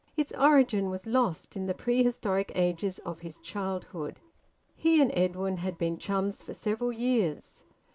Its 0.17 0.31
origin 0.35 0.89
was 0.89 1.05
lost 1.05 1.55
in 1.55 1.67
the 1.67 1.75
prehistoric 1.75 2.51
ages 2.55 2.97
of 3.05 3.19
his 3.19 3.37
childhood. 3.37 4.19
He 4.75 4.99
and 4.99 5.11
Edwin 5.13 5.57
had 5.57 5.77
been 5.77 5.99
chums 5.99 6.41
for 6.41 6.55
several 6.55 6.91
years. 6.91 7.63